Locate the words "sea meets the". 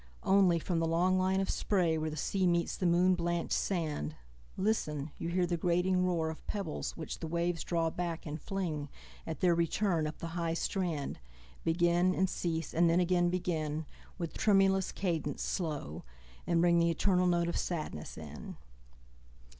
2.17-2.87